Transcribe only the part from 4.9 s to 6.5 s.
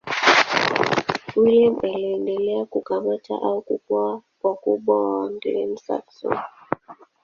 wa Waanglia-Saksoni.